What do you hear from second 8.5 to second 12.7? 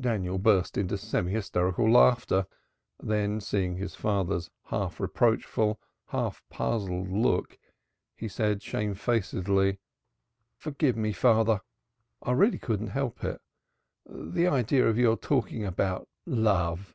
shamefacedly: "Forgive me, father, I really